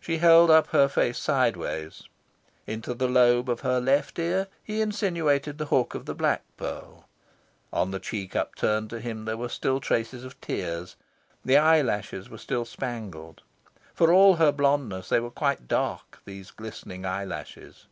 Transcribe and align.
She 0.00 0.16
held 0.18 0.50
up 0.50 0.66
her 0.70 0.88
face 0.88 1.16
side 1.16 1.56
ways. 1.56 2.02
Into 2.66 2.92
the 2.92 3.06
lobe 3.06 3.48
of 3.48 3.60
her 3.60 3.80
left 3.80 4.18
ear 4.18 4.48
he 4.64 4.80
insinuated 4.80 5.58
the 5.58 5.66
hook 5.66 5.94
of 5.94 6.06
the 6.06 6.14
black 6.16 6.42
pearl. 6.56 7.08
On 7.72 7.92
the 7.92 8.00
cheek 8.00 8.34
upturned 8.34 8.90
to 8.90 8.98
him 8.98 9.26
there 9.26 9.36
were 9.36 9.48
still 9.48 9.78
traces 9.78 10.24
of 10.24 10.40
tears; 10.40 10.96
the 11.44 11.56
eyelashes 11.56 12.28
were 12.28 12.36
still 12.36 12.64
spangled. 12.64 13.42
For 13.94 14.12
all 14.12 14.34
her 14.34 14.50
blondness, 14.50 15.08
they 15.08 15.20
were 15.20 15.30
quite 15.30 15.68
dark, 15.68 16.18
these 16.24 16.50
glistening 16.50 17.06
eyelashes. 17.06 17.86